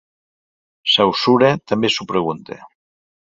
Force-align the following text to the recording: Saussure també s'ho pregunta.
Saussure 0.93 1.51
també 1.73 1.93
s'ho 1.97 2.09
pregunta. 2.13 2.59